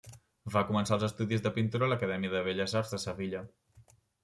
Va 0.53 0.63
començar 0.69 0.95
els 0.97 1.05
estudis 1.07 1.43
de 1.43 1.51
pintura 1.59 1.87
a 1.89 1.91
l'Acadèmia 1.93 2.33
de 2.33 2.43
Belles 2.49 2.77
Arts 2.83 2.97
de 2.97 3.03
Sevilla. 3.07 3.45